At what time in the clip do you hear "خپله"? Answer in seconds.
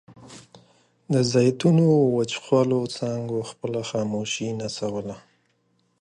3.49-3.79